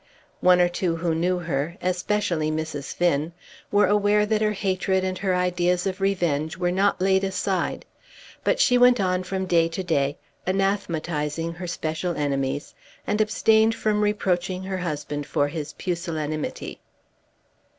[0.39, 2.91] One or two who knew her, especially Mrs.
[2.91, 3.33] Finn,
[3.71, 7.85] were aware that her hatred and her ideas of revenge were not laid aside;
[8.43, 10.17] but she went on from day to day
[10.47, 12.73] anathematizing her special enemies
[13.05, 16.79] and abstained from reproaching her husband for his pusillanimity.